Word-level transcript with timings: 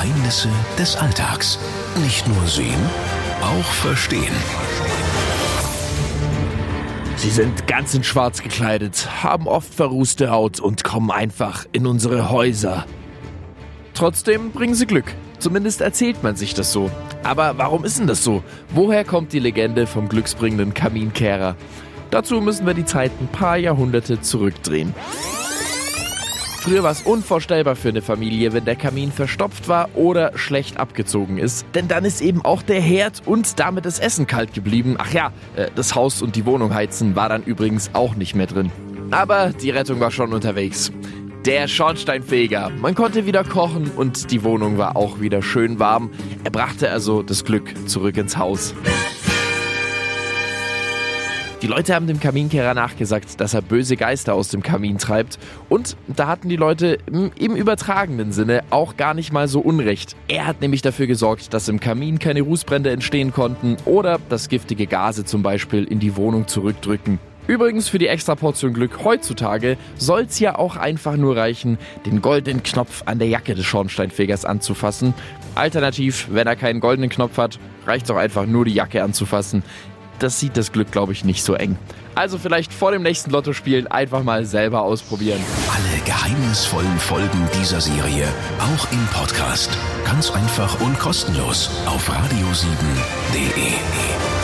Geheimnisse 0.00 0.48
des 0.78 0.96
Alltags. 0.96 1.58
Nicht 2.02 2.26
nur 2.26 2.46
sehen, 2.46 2.80
auch 3.42 3.70
verstehen. 3.70 4.32
Sie 7.16 7.28
sind 7.28 7.66
ganz 7.66 7.92
in 7.92 8.02
Schwarz 8.02 8.40
gekleidet, 8.40 9.22
haben 9.22 9.46
oft 9.46 9.74
verrußte 9.74 10.30
Haut 10.30 10.58
und 10.58 10.84
kommen 10.84 11.10
einfach 11.10 11.66
in 11.72 11.86
unsere 11.86 12.30
Häuser. 12.30 12.86
Trotzdem 13.92 14.52
bringen 14.52 14.74
sie 14.74 14.86
Glück. 14.86 15.12
Zumindest 15.38 15.82
erzählt 15.82 16.22
man 16.22 16.34
sich 16.34 16.54
das 16.54 16.72
so. 16.72 16.90
Aber 17.22 17.58
warum 17.58 17.84
ist 17.84 17.98
denn 17.98 18.06
das 18.06 18.24
so? 18.24 18.42
Woher 18.70 19.04
kommt 19.04 19.34
die 19.34 19.38
Legende 19.38 19.86
vom 19.86 20.08
glücksbringenden 20.08 20.72
Kaminkehrer? 20.72 21.56
Dazu 22.10 22.40
müssen 22.40 22.66
wir 22.66 22.72
die 22.72 22.86
Zeit 22.86 23.12
ein 23.20 23.28
paar 23.28 23.58
Jahrhunderte 23.58 24.22
zurückdrehen. 24.22 24.94
Früher 26.70 26.84
war 26.84 26.92
es 26.92 27.02
unvorstellbar 27.02 27.74
für 27.74 27.88
eine 27.88 28.00
Familie, 28.00 28.52
wenn 28.52 28.64
der 28.64 28.76
Kamin 28.76 29.10
verstopft 29.10 29.66
war 29.66 29.88
oder 29.96 30.38
schlecht 30.38 30.76
abgezogen 30.76 31.36
ist. 31.36 31.66
Denn 31.74 31.88
dann 31.88 32.04
ist 32.04 32.20
eben 32.20 32.44
auch 32.44 32.62
der 32.62 32.80
Herd 32.80 33.22
und 33.26 33.58
damit 33.58 33.86
das 33.86 33.98
Essen 33.98 34.28
kalt 34.28 34.54
geblieben. 34.54 34.94
Ach 34.96 35.12
ja, 35.12 35.32
äh, 35.56 35.66
das 35.74 35.96
Haus 35.96 36.22
und 36.22 36.36
die 36.36 36.46
Wohnung 36.46 36.72
heizen 36.72 37.16
war 37.16 37.28
dann 37.28 37.42
übrigens 37.42 37.90
auch 37.92 38.14
nicht 38.14 38.36
mehr 38.36 38.46
drin. 38.46 38.70
Aber 39.10 39.48
die 39.48 39.70
Rettung 39.70 39.98
war 39.98 40.12
schon 40.12 40.32
unterwegs. 40.32 40.92
Der 41.44 41.66
Schornsteinfeger. 41.66 42.70
Man 42.80 42.94
konnte 42.94 43.26
wieder 43.26 43.42
kochen 43.42 43.90
und 43.96 44.30
die 44.30 44.44
Wohnung 44.44 44.78
war 44.78 44.96
auch 44.96 45.18
wieder 45.18 45.42
schön 45.42 45.80
warm. 45.80 46.12
Er 46.44 46.52
brachte 46.52 46.88
also 46.88 47.24
das 47.24 47.44
Glück 47.44 47.74
zurück 47.88 48.16
ins 48.16 48.36
Haus. 48.36 48.76
Die 51.62 51.66
Leute 51.66 51.94
haben 51.94 52.06
dem 52.06 52.20
Kaminkehrer 52.20 52.72
nachgesagt, 52.72 53.38
dass 53.38 53.52
er 53.52 53.60
böse 53.60 53.98
Geister 53.98 54.32
aus 54.32 54.48
dem 54.48 54.62
Kamin 54.62 54.96
treibt. 54.96 55.38
Und 55.68 55.94
da 56.06 56.26
hatten 56.26 56.48
die 56.48 56.56
Leute 56.56 56.96
im 57.06 57.54
übertragenen 57.54 58.32
Sinne 58.32 58.62
auch 58.70 58.96
gar 58.96 59.12
nicht 59.12 59.30
mal 59.30 59.46
so 59.46 59.60
unrecht. 59.60 60.16
Er 60.26 60.46
hat 60.46 60.62
nämlich 60.62 60.80
dafür 60.80 61.06
gesorgt, 61.06 61.52
dass 61.52 61.68
im 61.68 61.78
Kamin 61.78 62.18
keine 62.18 62.40
Rußbrände 62.40 62.90
entstehen 62.90 63.30
konnten 63.30 63.76
oder 63.84 64.18
dass 64.30 64.48
giftige 64.48 64.86
Gase 64.86 65.26
zum 65.26 65.42
Beispiel 65.42 65.84
in 65.84 66.00
die 66.00 66.16
Wohnung 66.16 66.48
zurückdrücken. 66.48 67.18
Übrigens 67.46 67.90
für 67.90 67.98
die 67.98 68.06
extra 68.06 68.36
Portion 68.36 68.72
Glück 68.72 69.04
heutzutage 69.04 69.76
soll's 69.96 70.38
ja 70.38 70.56
auch 70.56 70.76
einfach 70.76 71.16
nur 71.16 71.36
reichen, 71.36 71.76
den 72.06 72.22
goldenen 72.22 72.62
Knopf 72.62 73.02
an 73.04 73.18
der 73.18 73.28
Jacke 73.28 73.54
des 73.54 73.66
Schornsteinfegers 73.66 74.46
anzufassen. 74.46 75.12
Alternativ, 75.56 76.28
wenn 76.30 76.46
er 76.46 76.56
keinen 76.56 76.80
goldenen 76.80 77.10
Knopf 77.10 77.36
hat, 77.36 77.58
reicht's 77.86 78.10
auch 78.10 78.16
einfach 78.16 78.46
nur 78.46 78.64
die 78.64 78.74
Jacke 78.74 79.02
anzufassen 79.02 79.62
das 80.22 80.40
sieht 80.40 80.56
das 80.56 80.72
Glück, 80.72 80.92
glaube 80.92 81.12
ich, 81.12 81.24
nicht 81.24 81.42
so 81.42 81.54
eng. 81.54 81.76
Also 82.14 82.38
vielleicht 82.38 82.72
vor 82.72 82.92
dem 82.92 83.02
nächsten 83.02 83.30
Lottospielen 83.30 83.86
einfach 83.86 84.22
mal 84.22 84.44
selber 84.44 84.82
ausprobieren. 84.82 85.40
Alle 85.70 86.02
geheimnisvollen 86.04 86.98
Folgen 86.98 87.48
dieser 87.60 87.80
Serie 87.80 88.26
auch 88.58 88.92
im 88.92 89.06
Podcast. 89.12 89.70
Ganz 90.04 90.30
einfach 90.30 90.80
und 90.80 90.98
kostenlos 90.98 91.70
auf 91.86 92.10
radio7.de. 92.10 94.39